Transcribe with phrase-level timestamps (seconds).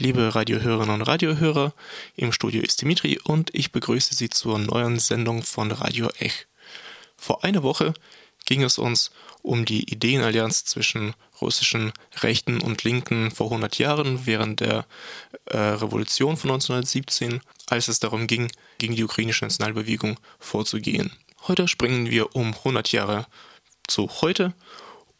[0.00, 1.74] Liebe Radiohörerinnen und Radiohörer,
[2.16, 6.46] im Studio ist Dimitri und ich begrüße Sie zur neuen Sendung von Radio Ech.
[7.18, 7.92] Vor einer Woche
[8.46, 9.10] ging es uns
[9.42, 14.86] um die Ideenallianz zwischen russischen Rechten und Linken vor 100 Jahren während der
[15.44, 21.12] äh, Revolution von 1917, als es darum ging, gegen die ukrainische Nationalbewegung vorzugehen.
[21.46, 23.26] Heute springen wir um 100 Jahre
[23.86, 24.54] zu heute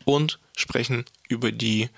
[0.07, 1.91] und sprechen über die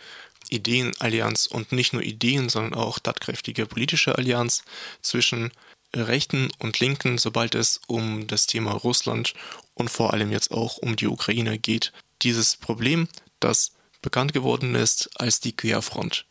[0.53, 4.64] Ideenallianz und nicht nur Ideen, sondern auch tatkräftige politische Allianz
[5.00, 5.50] zwischen
[5.94, 9.34] Rechten und Linken, sobald es um das Thema Russland
[9.75, 11.92] und vor allem jetzt auch um die Ukraine geht.
[12.22, 13.09] Dieses Problem,
[13.41, 16.25] das bekannt geworden ist als die Querfront.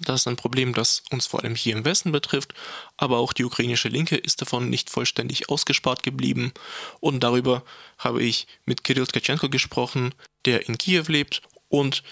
[0.00, 2.54] Das ist ein Problem, das uns vor allem hier im Westen betrifft,
[2.96, 6.52] aber auch die ukrainische Linke ist davon nicht vollständig ausgespart geblieben.
[7.00, 7.64] Und darüber
[7.98, 12.04] habe ich mit Kirill Tkachenko gesprochen, der in Kiew lebt und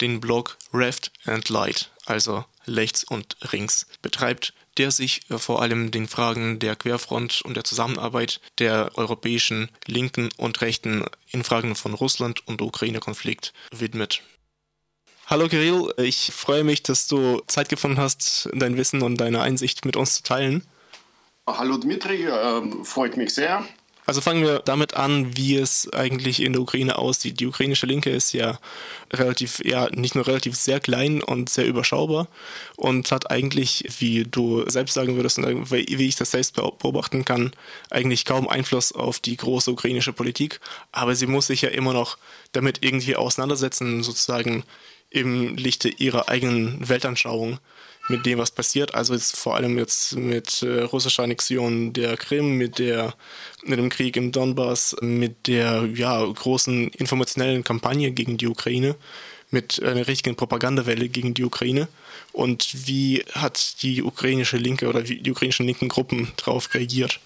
[0.00, 5.90] den Blog Left and Light, also rechts und links, betreibt, der sich äh, vor allem
[5.90, 11.94] den Fragen der Querfront und der Zusammenarbeit der europäischen Linken und Rechten in Fragen von
[11.94, 14.22] Russland und Ukraine-Konflikt widmet.
[15.26, 19.86] Hallo Kirill, ich freue mich, dass du Zeit gefunden hast, dein Wissen und deine Einsicht
[19.86, 20.66] mit uns zu teilen.
[21.46, 23.66] Hallo Dmitri, äh, freut mich sehr.
[24.06, 27.40] Also fangen wir damit an, wie es eigentlich in der Ukraine aussieht.
[27.40, 28.58] Die ukrainische Linke ist ja
[29.12, 32.28] relativ, ja, nicht nur relativ sehr klein und sehr überschaubar
[32.76, 37.52] und hat eigentlich, wie du selbst sagen würdest und wie ich das selbst beobachten kann,
[37.90, 40.60] eigentlich kaum Einfluss auf die große ukrainische Politik.
[40.92, 42.18] Aber sie muss sich ja immer noch
[42.52, 44.64] damit irgendwie auseinandersetzen, sozusagen
[45.08, 47.58] im Lichte ihrer eigenen Weltanschauung
[48.08, 48.94] mit dem, was passiert.
[48.94, 53.14] Also jetzt vor allem jetzt mit äh, russischer Annexion der Krim, mit der
[53.64, 58.96] mit dem Krieg im Donbass, mit der ja großen informationellen Kampagne gegen die Ukraine,
[59.50, 61.88] mit einer richtigen Propagandawelle gegen die Ukraine.
[62.32, 67.20] Und wie hat die ukrainische Linke oder die ukrainischen linken Gruppen darauf reagiert?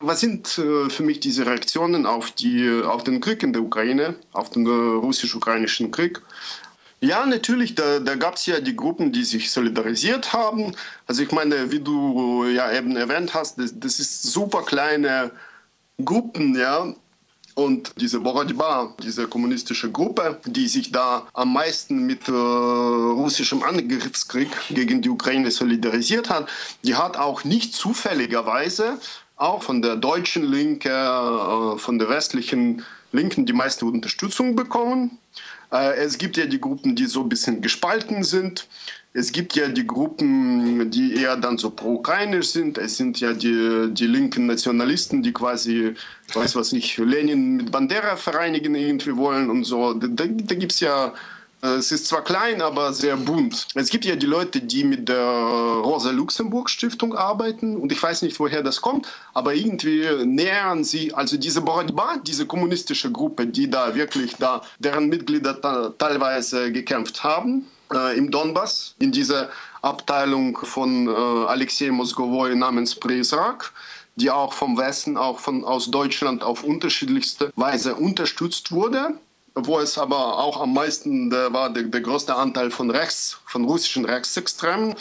[0.00, 4.14] Was sind äh, für mich diese Reaktionen auf, die, auf den Krieg in der Ukraine,
[4.32, 6.22] auf den äh, russisch-ukrainischen Krieg?
[7.00, 10.74] Ja, natürlich, da, da gab es ja die Gruppen, die sich solidarisiert haben.
[11.06, 15.30] Also ich meine, wie du ja eben erwähnt hast, das, das ist super kleine
[16.04, 16.92] Gruppen, ja.
[17.54, 24.48] Und diese Borodba, diese kommunistische Gruppe, die sich da am meisten mit äh, russischem Angriffskrieg
[24.70, 26.48] gegen die Ukraine solidarisiert hat,
[26.84, 28.98] die hat auch nicht zufälligerweise
[29.34, 35.18] auch von der deutschen Linke, äh, von der westlichen Linken die meiste Unterstützung bekommen.
[35.72, 38.68] Äh, es gibt ja die Gruppen, die so ein bisschen gespalten sind.
[39.14, 42.78] Es gibt ja die Gruppen, die eher dann so pro-ukrainisch sind.
[42.78, 45.94] Es sind ja die, die linken Nationalisten, die quasi,
[46.34, 49.94] weiß was nicht, Lenin mit Bandera vereinigen irgendwie wollen und so.
[49.94, 51.14] Da, da gibt es ja
[51.60, 53.66] es ist zwar klein, aber sehr bunt.
[53.74, 58.62] Es gibt ja die Leute, die mit der Rosa-Luxemburg-Stiftung arbeiten und ich weiß nicht, woher
[58.62, 64.36] das kommt, aber irgendwie nähern sie, also diese Borodba, diese kommunistische Gruppe, die da wirklich
[64.36, 69.48] da, deren Mitglieder teilweise gekämpft haben äh, im Donbass, in dieser
[69.82, 73.72] Abteilung von äh, Alexei Moskowoi namens Prisrak,
[74.14, 79.14] die auch vom Westen, auch von, aus Deutschland auf unterschiedlichste Weise unterstützt wurde
[79.66, 83.64] wo es aber auch am meisten der war der, der größte Anteil von rechts, von
[83.64, 84.94] russischen Rechtsextremen.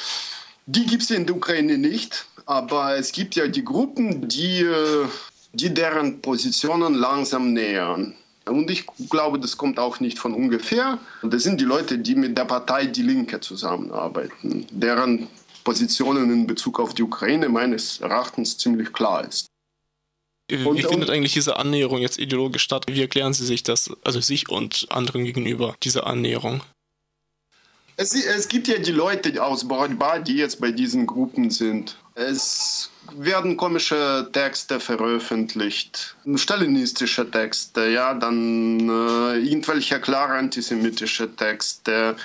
[0.65, 4.69] Die gibt es in der Ukraine nicht, aber es gibt ja die Gruppen, die,
[5.53, 8.15] die deren Positionen langsam nähern.
[8.45, 10.97] Und ich glaube, das kommt auch nicht von ungefähr.
[11.21, 15.27] Das sind die Leute, die mit der Partei Die Linke zusammenarbeiten, deren
[15.63, 19.47] Positionen in Bezug auf die Ukraine meines Erachtens ziemlich klar ist.
[20.49, 22.85] Wie und, findet eigentlich diese Annäherung jetzt ideologisch statt?
[22.87, 26.61] Wie erklären Sie sich das, also sich und anderen gegenüber, diese Annäherung?
[27.97, 31.97] Es, es gibt ja die Leute aus Borodba, die jetzt bei diesen Gruppen sind.
[32.13, 42.15] Es werden komische Texte veröffentlicht, stalinistische Texte, ja, dann äh, irgendwelche klar antisemitische Texte,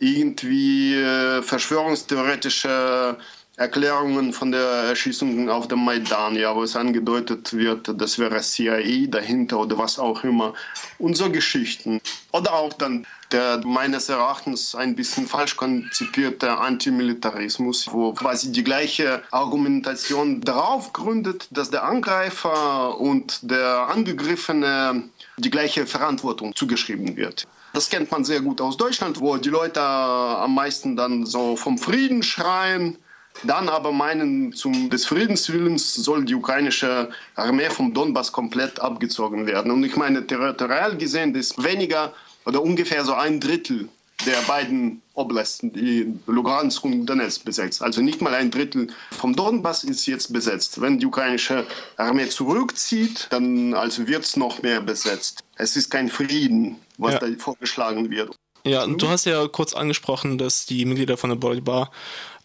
[0.00, 3.18] irgendwie äh, verschwörungstheoretische
[3.58, 9.08] Erklärungen von der Erschießung auf dem Maidan, ja, wo es angedeutet wird, das wäre CIA
[9.08, 10.54] dahinter oder was auch immer.
[10.98, 12.00] Und so Geschichten.
[12.30, 19.22] Oder auch dann der meines Erachtens ein bisschen falsch konzipierte Antimilitarismus, wo quasi die gleiche
[19.32, 25.02] Argumentation darauf gründet, dass der Angreifer und der Angegriffene
[25.36, 27.48] die gleiche Verantwortung zugeschrieben wird.
[27.72, 31.76] Das kennt man sehr gut aus Deutschland, wo die Leute am meisten dann so vom
[31.76, 32.96] Frieden schreien
[33.44, 39.70] dann aber meinen, zum des Friedenswillens soll die ukrainische Armee vom Donbass komplett abgezogen werden.
[39.70, 42.12] Und ich meine, territorial gesehen ist weniger
[42.44, 43.88] oder ungefähr so ein Drittel
[44.26, 47.82] der beiden Oblasten, die Lugansk und Donetsk besetzt.
[47.82, 50.80] Also nicht mal ein Drittel vom Donbass ist jetzt besetzt.
[50.80, 55.44] Wenn die ukrainische Armee zurückzieht, dann also wird es noch mehr besetzt.
[55.56, 57.18] Es ist kein Frieden, was ja.
[57.20, 58.34] da vorgeschlagen wird.
[58.64, 61.90] Ja, und du hast ja kurz angesprochen, dass die Mitglieder von der Bolivar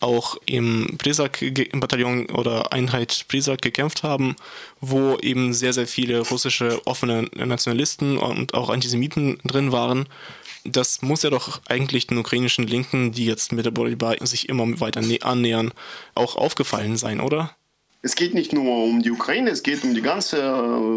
[0.04, 4.36] auch im Prisak-Bataillon oder Einheit Prisak gekämpft haben,
[4.82, 10.08] wo eben sehr, sehr viele russische offene Nationalisten und auch Antisemiten drin waren.
[10.66, 14.80] Das muss ja doch eigentlich den ukrainischen Linken, die jetzt mit der Bolivar sich immer
[14.80, 15.72] weiter annähern,
[16.16, 17.56] auch aufgefallen sein, oder?
[18.06, 20.38] Es geht nicht nur um die Ukraine, es geht um die ganze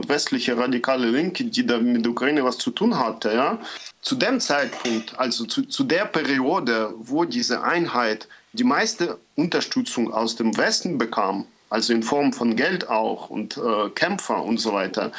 [0.08, 3.32] westliche radikale Linke, die da mit der Ukraine was zu tun hatte.
[3.32, 3.60] Ja?
[4.02, 8.26] Zu dem Zeitpunkt, also zu, zu der Periode, wo diese Einheit
[8.56, 13.90] die meiste Unterstützung aus dem Westen bekam, also in Form von Geld auch und äh,
[13.90, 15.12] Kämpfer und so weiter,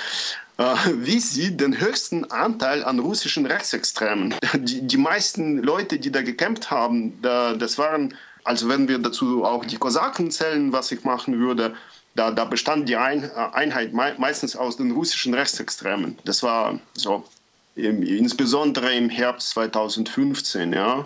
[0.57, 4.35] äh, wie sie den höchsten Anteil an russischen Rechtsextremen.
[4.55, 9.43] Die, die meisten Leute, die da gekämpft haben, da, das waren, also wenn wir dazu
[9.43, 11.75] auch die Kosaken zählen, was ich machen würde,
[12.15, 16.17] da, da bestand die Ein, äh, Einheit meistens aus den russischen Rechtsextremen.
[16.25, 17.23] Das war so,
[17.75, 21.05] insbesondere im Herbst 2015, ja.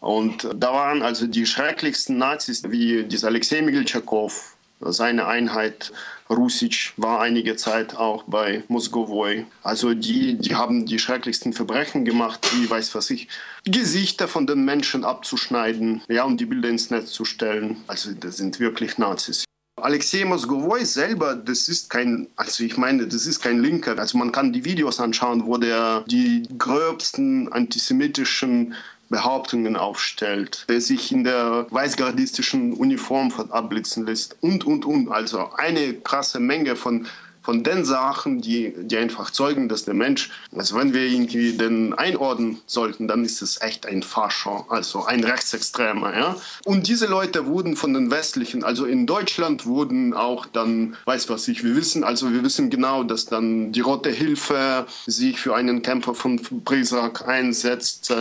[0.00, 5.92] Und da waren also die schrecklichsten Nazis, wie dieser Alexei Migilchakow, seine Einheit
[6.30, 9.46] Russisch war einige Zeit auch bei Moskowoi.
[9.62, 13.28] Also die, die haben die schrecklichsten Verbrechen gemacht, wie weiß was ich,
[13.64, 17.78] Gesichter von den Menschen abzuschneiden, ja, und die Bilder ins Netz zu stellen.
[17.86, 19.44] Also das sind wirklich Nazis.
[19.80, 23.98] Alexei Moskowoi selber, das ist kein, also ich meine, das ist kein Linker.
[23.98, 28.74] Also man kann die Videos anschauen, wo der die gröbsten antisemitischen
[29.08, 35.10] Behauptungen aufstellt, der sich in der weißgardistischen Uniform abblitzen lässt und, und, und.
[35.10, 37.06] Also eine krasse Menge von
[37.48, 41.94] von den Sachen, die, die einfach zeugen, dass der Mensch, also wenn wir irgendwie den
[41.94, 46.14] einordnen sollten, dann ist es echt ein Fascho, also ein Rechtsextremer.
[46.14, 46.36] Ja?
[46.66, 51.48] Und diese Leute wurden von den Westlichen, also in Deutschland wurden auch dann, weiß was
[51.48, 55.80] ich, wir wissen, also wir wissen genau, dass dann die Rote Hilfe sich für einen
[55.80, 58.12] Kämpfer von Prisak einsetzt.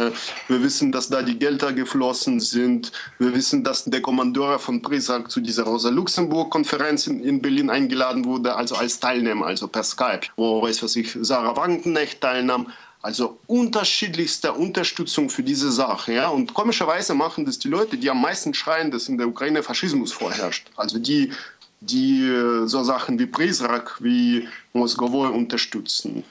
[0.47, 2.94] Wir wissen, dass da die Gelder geflossen sind.
[3.19, 8.75] Wir wissen, dass der Kommandeur von Prisak zu dieser Rosa-Luxemburg-Konferenz in Berlin eingeladen wurde, also
[8.75, 12.72] als Teil teilnehmen, also per Skype, wo, weiß was ich, Sarah Wagenknecht teilnahm.
[13.02, 16.14] Also unterschiedlichste Unterstützung für diese Sache.
[16.14, 16.30] Ja?
[16.30, 20.12] Und komischerweise machen das die Leute, die am meisten schreien, dass in der Ukraine Faschismus
[20.12, 20.69] vorherrscht.
[20.75, 21.31] Also die,
[21.80, 26.24] die äh, so Sachen wie Prizrak, wie Moskowoi unterstützen.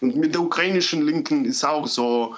[0.00, 2.36] Und mit der ukrainischen Linken ist auch so,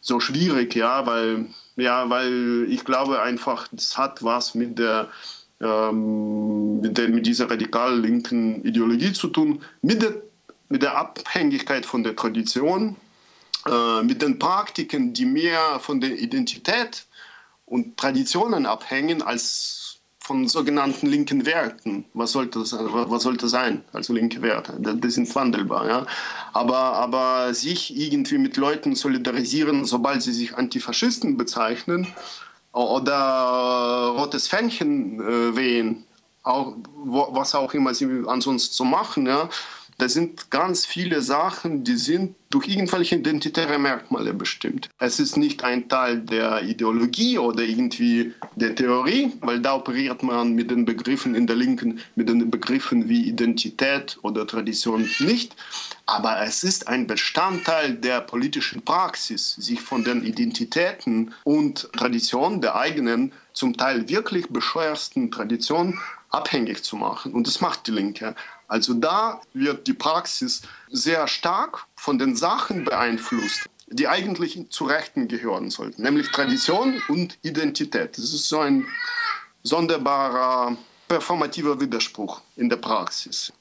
[0.00, 1.46] so schwierig, ja, weil,
[1.76, 5.10] ja, weil ich glaube einfach, das hat was mit der
[5.62, 10.14] ähm, mit, der, mit dieser radikal linken Ideologie zu tun, mit der,
[10.68, 12.96] mit der Abhängigkeit von der Tradition,
[13.66, 17.06] äh, mit den Praktiken, die mehr von der Identität
[17.66, 19.82] und Traditionen abhängen als
[20.18, 22.04] von sogenannten linken Werten.
[22.14, 23.82] Was sollte das, was sollte sein?
[23.92, 25.88] Also linke Werte, die sind wandelbar.
[25.88, 26.06] Ja?
[26.52, 32.06] Aber, aber sich irgendwie mit Leuten solidarisieren, sobald sie sich Antifaschisten bezeichnen,
[32.72, 36.04] oder rotes Fähnchen äh, wehen,
[36.42, 36.74] auch,
[37.04, 39.26] was auch immer sie ansonsten so machen.
[39.26, 39.48] Ja.
[40.02, 44.90] Das sind ganz viele Sachen, die sind durch irgendwelche identitäre Merkmale bestimmt.
[44.98, 50.54] Es ist nicht ein Teil der Ideologie oder irgendwie der Theorie, weil da operiert man
[50.54, 55.54] mit den Begriffen in der Linken, mit den Begriffen wie Identität oder Tradition nicht.
[56.06, 62.74] Aber es ist ein Bestandteil der politischen Praxis, sich von den Identitäten und Traditionen der
[62.74, 66.00] eigenen, zum Teil wirklich bescheuersten Traditionen
[66.32, 67.32] abhängig zu machen.
[67.32, 68.34] Und das macht die Linke.
[68.72, 75.28] Also da wird die Praxis sehr stark von den Sachen beeinflusst, die eigentlich zu Rechten
[75.28, 78.16] gehören sollten, nämlich Tradition und Identität.
[78.16, 78.86] Das ist so ein
[79.62, 80.74] sonderbarer
[81.06, 83.52] performativer Widerspruch in der Praxis.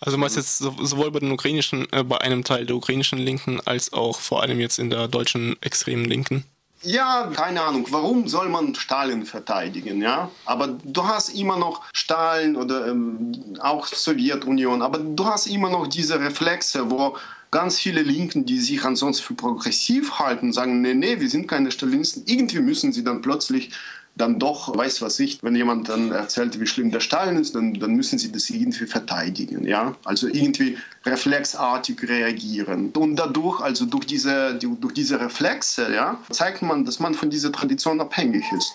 [0.00, 3.94] Also meinst jetzt sowohl bei den ukrainischen, äh, bei einem Teil der ukrainischen Linken als
[3.94, 6.44] auch vor allem jetzt in der deutschen extremen Linken?
[6.82, 7.86] Ja, keine Ahnung.
[7.90, 10.02] Warum soll man Stalin verteidigen?
[10.02, 15.70] Ja, aber du hast immer noch Stalin oder ähm, auch Sowjetunion, aber du hast immer
[15.70, 17.16] noch diese Reflexe, wo
[17.50, 21.70] ganz viele Linken, die sich ansonsten für progressiv halten, sagen, nee, nee, wir sind keine
[21.70, 22.24] Stalinisten.
[22.26, 23.70] Irgendwie müssen sie dann plötzlich
[24.16, 27.74] dann doch, weiß was ich, wenn jemand dann erzählt, wie schlimm der Stalin ist, dann,
[27.74, 32.90] dann müssen sie das irgendwie verteidigen, ja, also irgendwie reflexartig reagieren.
[32.90, 37.52] Und dadurch, also durch diese, durch diese Reflexe, ja, zeigt man, dass man von dieser
[37.52, 38.72] Tradition abhängig ist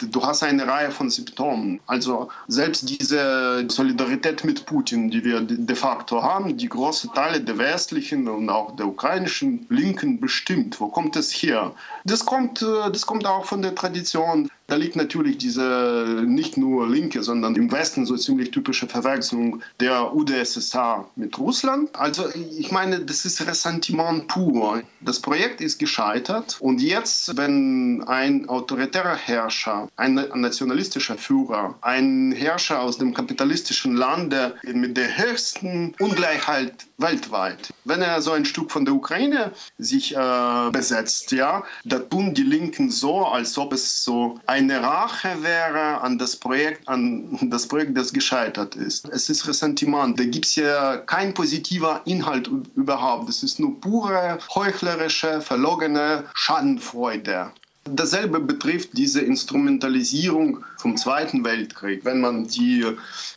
[0.00, 1.80] du hast eine Reihe von Symptomen.
[1.86, 7.58] Also selbst diese Solidarität mit Putin, die wir de facto haben, die große Teile der
[7.58, 10.80] westlichen und auch der ukrainischen Linken bestimmt.
[10.80, 11.72] Wo kommt es her?
[12.04, 16.88] Das kommt, äh, das kommt auch von der Tradition da liegt natürlich diese nicht nur
[16.88, 21.88] linke, sondern im Westen so ziemlich typische Verwechslung der UdSSR mit Russland.
[21.96, 24.82] Also ich meine, das ist Ressentiment pur.
[25.00, 32.82] Das Projekt ist gescheitert und jetzt, wenn ein autoritärer Herrscher, ein nationalistischer Führer, ein Herrscher
[32.82, 38.84] aus dem kapitalistischen Lande mit der höchsten Ungleichheit weltweit, wenn er so ein Stück von
[38.84, 44.38] der Ukraine sich äh, besetzt, ja, da tun die Linken so, als ob es so
[44.46, 49.08] ein eine Rache wäre an das Projekt, an das Projekt, das gescheitert ist.
[49.08, 50.18] Es ist Ressentiment.
[50.18, 53.28] Da gibt es ja kein positiver Inhalt überhaupt.
[53.28, 57.52] Es ist nur pure, heuchlerische, verlogene Schadenfreude.
[57.84, 62.04] Dasselbe betrifft diese Instrumentalisierung vom Zweiten Weltkrieg.
[62.04, 62.84] Wenn man die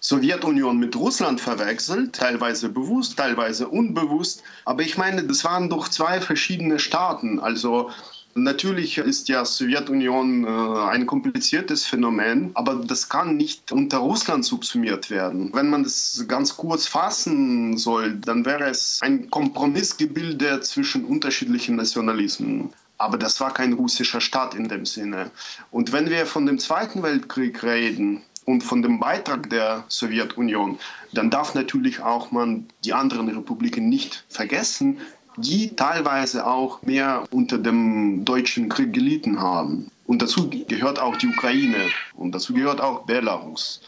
[0.02, 6.20] Sowjetunion mit Russland verwechselt, teilweise bewusst, teilweise unbewusst, aber ich meine, das waren doch zwei
[6.20, 7.40] verschiedene Staaten.
[7.40, 7.92] Also
[8.34, 15.10] Natürlich ist ja Sowjetunion äh, ein kompliziertes Phänomen, aber das kann nicht unter Russland subsumiert
[15.10, 15.52] werden.
[15.54, 22.72] Wenn man das ganz kurz fassen soll, dann wäre es ein Kompromissgebilde zwischen unterschiedlichen Nationalismen.
[22.98, 25.32] Aber das war kein russischer Staat in dem Sinne.
[25.72, 30.80] Und wenn wir von dem Zweiten Weltkrieg reden, und von dem Beitrag der Sowjetunion,
[31.14, 35.00] dann darf natürlich auch man die anderen Republiken nicht vergessen,
[35.38, 39.90] die teilweise auch mehr unter dem deutschen Krieg gelitten haben.
[40.06, 43.82] Und dazu gehört auch die Ukraine und dazu gehört auch Belarus.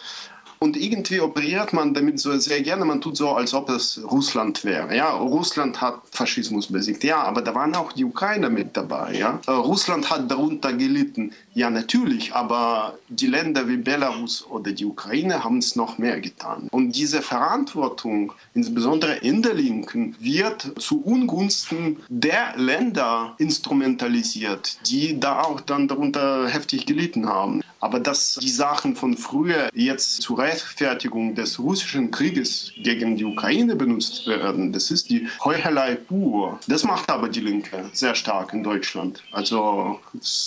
[0.63, 4.63] Und irgendwie operiert man damit so sehr gerne, man tut so, als ob es Russland
[4.63, 4.95] wäre.
[4.95, 9.13] Ja, Russland hat Faschismus besiegt, ja, aber da waren auch die Ukrainer mit dabei.
[9.13, 9.41] Ja.
[9.45, 15.43] Äh, Russland hat darunter gelitten, ja, natürlich, aber die Länder wie Belarus oder die Ukraine
[15.43, 16.69] haben es noch mehr getan.
[16.71, 25.41] Und diese Verantwortung, insbesondere in der Linken, wird zu Ungunsten der Länder instrumentalisiert, die da
[25.41, 27.61] auch dann darunter heftig gelitten haben.
[27.81, 33.75] Aber dass die Sachen von früher jetzt zur Rechtfertigung des russischen Krieges gegen die Ukraine
[33.75, 36.59] benutzt werden, das ist die Heuchelei pur.
[36.67, 39.23] Das macht aber die Linke sehr stark in Deutschland.
[39.31, 39.99] Also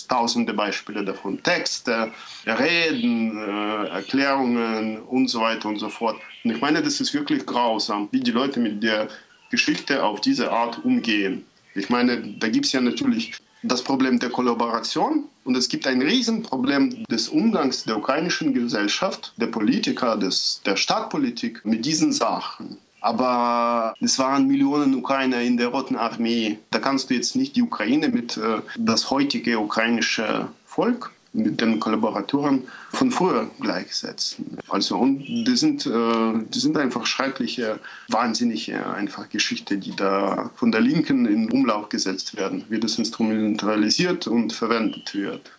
[0.08, 1.42] tausende Beispiele davon.
[1.42, 2.12] Texte,
[2.46, 6.16] Reden, äh, Erklärungen und so weiter und so fort.
[6.44, 9.08] Und ich meine, das ist wirklich grausam, wie die Leute mit der
[9.50, 11.44] Geschichte auf diese Art umgehen.
[11.74, 13.32] Ich meine, da gibt es ja natürlich
[13.68, 19.46] das Problem der Kollaboration und es gibt ein Riesenproblem des Umgangs der ukrainischen Gesellschaft, der
[19.46, 22.78] Politiker, des, der Stadtpolitik mit diesen Sachen.
[23.00, 26.58] Aber es waren Millionen Ukrainer in der Roten Armee.
[26.70, 31.78] Da kannst du jetzt nicht die Ukraine mit äh, das heutige ukrainische Volk mit den
[31.78, 34.55] Kollaboratoren von früher gleichsetzen.
[34.76, 40.70] Also und die sind, äh, die sind einfach schreckliche, wahnsinnige einfach Geschichte, die da von
[40.70, 45.50] der Linken in Umlauf gesetzt werden, wie das instrumentalisiert und verwendet wird.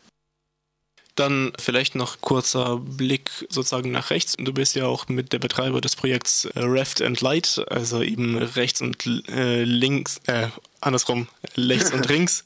[1.18, 4.36] Dann vielleicht noch kurzer Blick sozusagen nach rechts.
[4.38, 8.38] Du bist ja auch mit der Betreiber des Projekts äh, Left and Light, also eben
[8.38, 10.48] rechts und äh, links, äh,
[10.80, 12.44] andersrum, rechts und links,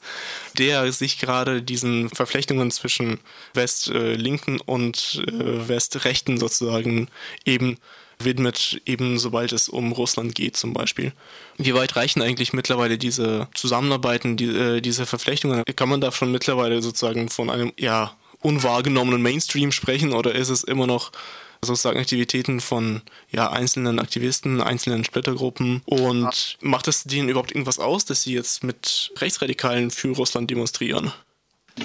[0.56, 3.20] der sich gerade diesen Verflechtungen zwischen
[3.52, 7.08] Westlinken äh, und äh, Westrechten sozusagen
[7.44, 7.76] eben
[8.24, 11.12] widmet, eben sobald es um Russland geht zum Beispiel.
[11.58, 15.62] Wie weit reichen eigentlich mittlerweile diese Zusammenarbeiten, die, äh, diese Verflechtungen?
[15.76, 20.64] Kann man da schon mittlerweile sozusagen von einem ja unwahrgenommenen Mainstream sprechen oder ist es
[20.64, 21.12] immer noch
[21.64, 28.04] sozusagen Aktivitäten von ja, einzelnen Aktivisten, einzelnen Splittergruppen und macht es denen überhaupt irgendwas aus,
[28.04, 31.12] dass sie jetzt mit Rechtsradikalen für Russland demonstrieren?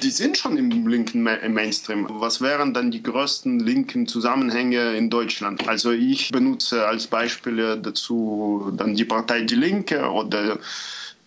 [0.03, 2.07] Die sind schon im linken Mainstream.
[2.09, 5.65] Was wären dann die größten linken Zusammenhänge in Deutschland?
[5.69, 10.59] Also ich benutze als Beispiele dazu dann die Partei Die Linke oder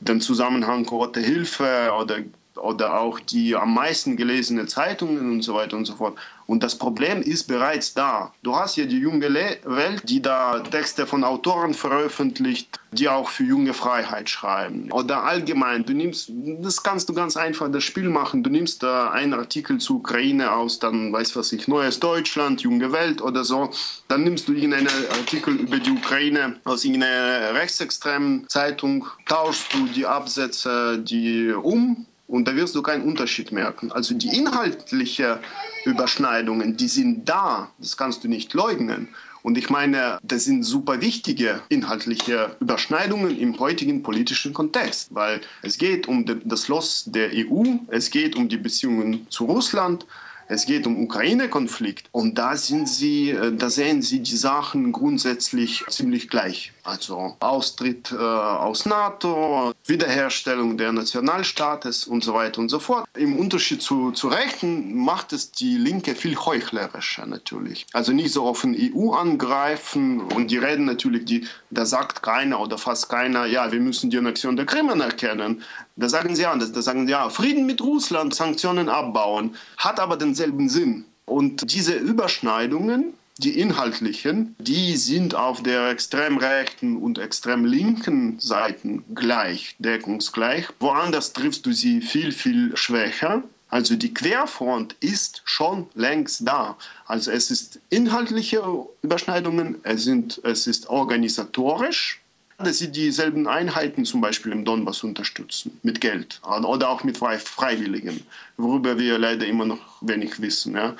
[0.01, 2.19] den Zusammenhang Rote Hilfe oder
[2.57, 6.17] oder auch die am meisten gelesene Zeitungen und so weiter und so fort.
[6.51, 8.33] Und das Problem ist bereits da.
[8.43, 13.45] Du hast ja die junge Welt, die da Texte von Autoren veröffentlicht, die auch für
[13.45, 14.91] junge Freiheit schreiben.
[14.91, 18.43] Oder allgemein, du nimmst, das kannst du ganz einfach das Spiel machen.
[18.43, 22.91] Du nimmst da einen Artikel zur Ukraine aus, dann weiß was ich, Neues Deutschland, junge
[22.91, 23.71] Welt oder so.
[24.09, 30.07] Dann nimmst du irgendeinen Artikel über die Ukraine aus irgendeiner rechtsextremen Zeitung, tauschst du die
[30.07, 33.91] Absätze die um und da wirst du keinen Unterschied merken.
[33.91, 35.39] Also die inhaltlichen
[35.85, 39.09] Überschneidungen, die sind da, das kannst du nicht leugnen.
[39.43, 45.79] Und ich meine, das sind super wichtige inhaltliche Überschneidungen im heutigen politischen Kontext, weil es
[45.79, 50.07] geht um das Los der EU, es geht um die Beziehungen zu Russland,
[50.51, 55.85] es geht um Ukraine-Konflikt und da sind sie, äh, da sehen sie die Sachen grundsätzlich
[55.89, 56.73] ziemlich gleich.
[56.83, 63.07] Also Austritt äh, aus NATO, Wiederherstellung der Nationalstaates und so weiter und so fort.
[63.17, 67.87] Im Unterschied zu, zu Rechten macht es die Linke viel heuchlerischer natürlich.
[67.93, 72.77] Also nicht so offen EU angreifen und die reden natürlich, die, da sagt keiner oder
[72.77, 75.63] fast keiner, ja, wir müssen die Annexion der Krim anerkennen.
[75.95, 80.17] Da sagen sie anders, da sagen sie, ja, Frieden mit Russland, Sanktionen abbauen, hat aber
[80.41, 81.05] denselben Sinn.
[81.27, 89.03] Und diese Überschneidungen die inhaltlichen, die sind auf der extrem rechten und extrem linken Seiten
[89.15, 90.67] gleich, deckungsgleich.
[90.79, 93.43] Woanders triffst du sie viel, viel schwächer.
[93.71, 96.77] Also die Querfront ist schon längst da.
[97.07, 98.63] Also es ist inhaltliche
[99.01, 102.20] Überschneidungen, es, sind, es ist organisatorisch,
[102.65, 108.25] dass sie dieselben Einheiten zum Beispiel im Donbass unterstützen, mit Geld oder auch mit Freiwilligen,
[108.57, 110.75] worüber wir leider immer noch wenig wissen.
[110.75, 110.97] Ja.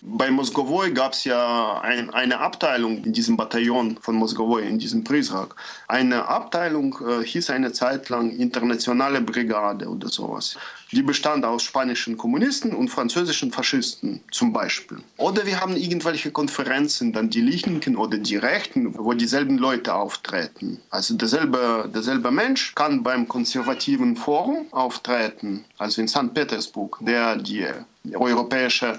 [0.00, 5.02] Bei Moskowoi gab es ja ein, eine Abteilung in diesem Bataillon von Moskowoi, in diesem
[5.02, 5.56] Prisrak.
[5.88, 10.56] Eine Abteilung äh, hieß eine Zeit lang Internationale Brigade oder sowas.
[10.92, 14.98] Die bestand aus spanischen Kommunisten und französischen Faschisten zum Beispiel.
[15.16, 20.80] Oder wir haben irgendwelche Konferenzen, dann die Linken oder die Rechten, wo dieselben Leute auftreten.
[20.90, 26.32] Also derselbe, derselbe Mensch kann beim konservativen Forum auftreten, also in St.
[26.32, 27.66] Petersburg, der die
[28.14, 28.98] europäische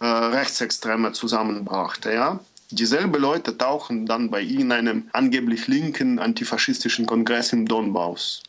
[0.00, 2.12] äh, Rechtsextreme zusammenbrachte.
[2.12, 2.40] Ja?
[2.70, 8.42] Dieselbe Leute tauchen dann bei irgendeinem angeblich linken antifaschistischen Kongress im Donbass.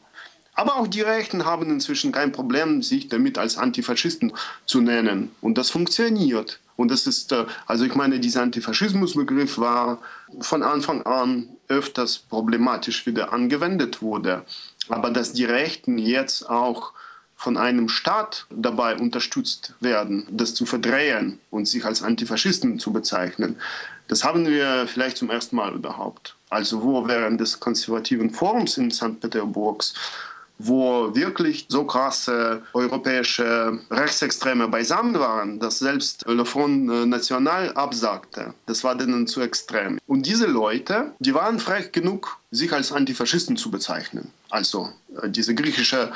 [0.55, 4.31] Aber auch die Rechten haben inzwischen kein Problem, sich damit als Antifaschisten
[4.65, 5.31] zu nennen.
[5.41, 6.59] Und das funktioniert.
[6.77, 9.99] Und das ist, äh, also ich meine, dieser Antifaschismusbegriff war
[10.39, 14.43] von Anfang an öfters problematisch wieder angewendet wurde.
[14.89, 16.93] Aber dass die Rechten jetzt auch
[17.45, 23.57] von einem Staat dabei unterstützt werden, das zu verdrehen und sich als Antifaschisten zu bezeichnen,
[24.07, 26.35] das haben wir vielleicht zum ersten Mal überhaupt.
[26.49, 29.19] Also wo während des konservativen Forums in St.
[29.21, 29.93] Petersburgs
[30.57, 38.53] wo wirklich so krasse europäische Rechtsextreme beisammen waren, dass selbst Le Front National absagte.
[38.65, 39.99] Das war denen zu extrem.
[40.07, 44.31] Und diese Leute, die waren frech genug, sich als Antifaschisten zu bezeichnen.
[44.49, 44.89] Also
[45.21, 46.13] äh, diese griechische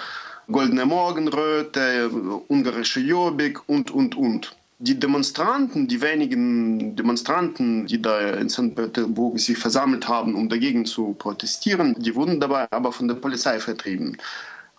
[0.51, 2.09] Goldene Morgenröte,
[2.47, 4.55] ungarische Jobbik und, und, und.
[4.79, 8.73] Die Demonstranten, die wenigen Demonstranten, die da in St.
[8.73, 13.59] Petersburg sich versammelt haben, um dagegen zu protestieren, die wurden dabei aber von der Polizei
[13.59, 14.17] vertrieben.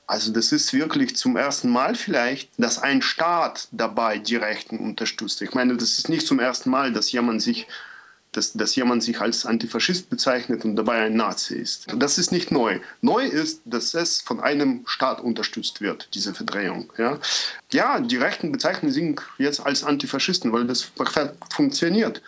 [0.09, 5.41] Also das ist wirklich zum ersten Mal vielleicht, dass ein Staat dabei die Rechten unterstützt.
[5.41, 7.69] Ich meine, das ist nicht zum ersten Mal, dass jemand sich
[8.33, 11.87] dass, dass jemand sich als Antifaschist bezeichnet und dabei ein Nazi ist.
[11.97, 12.79] Das ist nicht neu.
[13.01, 16.93] Neu ist, dass es von einem Staat unterstützt wird, diese Verdrehung.
[16.97, 17.19] Ja,
[17.73, 20.91] ja die Rechten bezeichnen sich jetzt als Antifaschisten, weil das
[21.51, 22.23] funktioniert.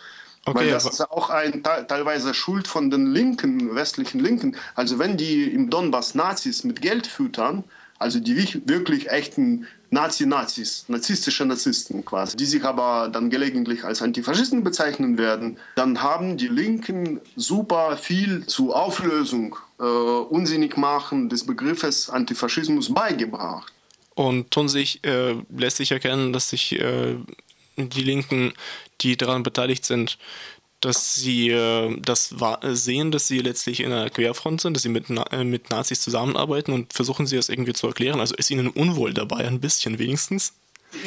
[0.44, 4.56] Okay, Weil das ist auch ein, teilweise Schuld von den Linken, westlichen Linken.
[4.74, 7.62] Also wenn die im Donbass Nazis mit Geld füttern,
[8.02, 8.36] also die
[8.66, 15.58] wirklich echten Nazi-Nazis, narzisstische Narzissten quasi, die sich aber dann gelegentlich als Antifaschisten bezeichnen werden,
[15.76, 23.72] dann haben die Linken super viel zur Auflösung, äh, unsinnig machen des Begriffes Antifaschismus beigebracht.
[24.14, 27.16] Und tun sich, äh, lässt sich erkennen, dass sich äh,
[27.76, 28.52] die Linken,
[29.00, 30.18] die daran beteiligt sind,
[30.84, 32.34] dass sie äh, das
[32.72, 36.72] sehen, dass sie letztlich in einer Querfront sind, dass sie mit, äh, mit Nazis zusammenarbeiten
[36.72, 38.20] und versuchen sie das irgendwie zu erklären.
[38.20, 40.52] Also ist ihnen unwohl dabei, ein bisschen wenigstens?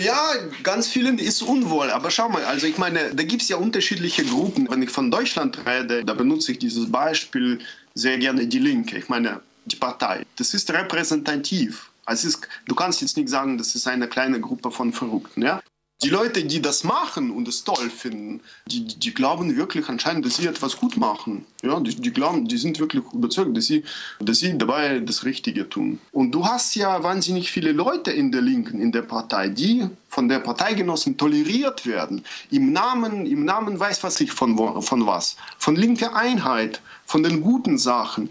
[0.04, 0.34] Ja,
[0.64, 1.92] ganz vielen ist unwohl.
[1.92, 4.68] Aber schau mal, also ich meine, da gibt es ja unterschiedliche Gruppen.
[4.70, 7.60] Wenn ich von Deutschland rede, da benutze ich dieses Beispiel
[7.94, 8.98] sehr gerne die Linke.
[8.98, 10.26] Ich meine, die Partei.
[10.38, 11.92] Das ist repräsentativ.
[12.06, 15.42] Also ist, du kannst jetzt nicht sagen, das ist eine kleine Gruppe von Verrückten.
[15.42, 15.62] Ja?
[16.04, 20.36] Die Leute, die das machen und es toll finden, die, die glauben wirklich anscheinend, dass
[20.36, 21.46] sie etwas gut machen.
[21.64, 23.84] Ja, die, die glauben, die sind wirklich überzeugt, dass sie,
[24.20, 26.00] dass sie dabei das Richtige tun.
[26.12, 30.28] Und du hast ja wahnsinnig viele Leute in der Linken, in der Partei, die von
[30.28, 32.26] der Parteigenossen toleriert werden.
[32.52, 35.38] Im Namen, im Namen weiß was ich von, von was.
[35.58, 38.30] Von linker Einheit, von den guten Sachen.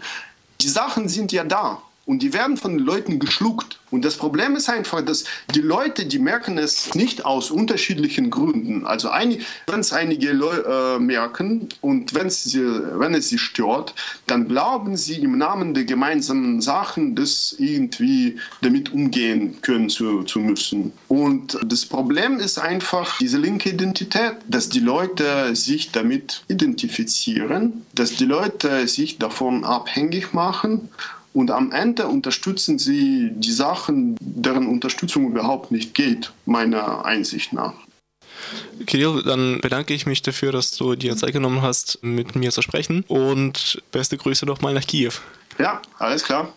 [0.61, 3.79] Die Sachen sind ja da und die werden von den Leuten geschluckt.
[3.91, 8.85] Und das Problem ist einfach, dass die Leute, die merken es nicht aus unterschiedlichen Gründen.
[8.85, 13.95] Also wenn es einige Leute äh, merken und wenn es, sie, wenn es sie stört,
[14.27, 20.39] dann glauben sie im Namen der gemeinsamen Sachen, das irgendwie damit umgehen können zu, zu
[20.39, 20.91] müssen.
[21.07, 28.11] Und das Problem ist einfach diese linke Identität, dass die Leute sich damit identifizieren, dass
[28.15, 30.89] die Leute sich davon abhängig machen
[31.35, 37.73] und am Ende unterstützen sie die Sachen, deren Unterstützung überhaupt nicht geht, meiner Einsicht nach.
[38.87, 42.61] Kirill, dann bedanke ich mich dafür, dass du dir Zeit genommen hast, mit mir zu
[42.61, 45.11] sprechen und beste Grüße nochmal nach Kiew.
[45.59, 46.53] Ja, alles klar.